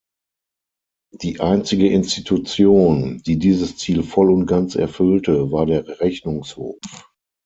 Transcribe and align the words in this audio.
Die 1.13 1.41
einzige 1.41 1.87
Institution, 1.91 3.21
die 3.27 3.37
dieses 3.37 3.77
Ziel 3.77 4.01
voll 4.01 4.31
und 4.31 4.47
ganz 4.47 4.73
erfüllte, 4.75 5.51
war 5.51 5.67
der 5.67 5.99
Rechnungshof. 5.99 6.77